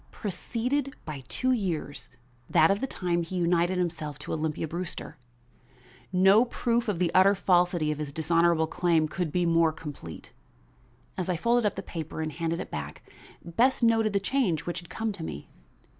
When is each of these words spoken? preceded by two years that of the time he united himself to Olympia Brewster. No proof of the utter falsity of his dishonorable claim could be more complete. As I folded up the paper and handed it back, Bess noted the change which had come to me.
preceded 0.09 0.95
by 1.05 1.21
two 1.27 1.51
years 1.51 2.09
that 2.49 2.71
of 2.71 2.81
the 2.81 2.87
time 2.87 3.21
he 3.21 3.35
united 3.35 3.77
himself 3.77 4.17
to 4.17 4.33
Olympia 4.33 4.67
Brewster. 4.67 5.15
No 6.11 6.43
proof 6.43 6.87
of 6.87 6.97
the 6.97 7.11
utter 7.13 7.35
falsity 7.35 7.91
of 7.91 7.99
his 7.99 8.11
dishonorable 8.11 8.65
claim 8.65 9.07
could 9.07 9.31
be 9.31 9.45
more 9.45 9.71
complete. 9.71 10.31
As 11.19 11.29
I 11.29 11.37
folded 11.37 11.67
up 11.67 11.75
the 11.75 11.83
paper 11.83 12.19
and 12.19 12.31
handed 12.31 12.59
it 12.59 12.71
back, 12.71 13.03
Bess 13.45 13.83
noted 13.83 14.13
the 14.13 14.19
change 14.19 14.65
which 14.65 14.79
had 14.79 14.89
come 14.89 15.11
to 15.11 15.23
me. 15.23 15.49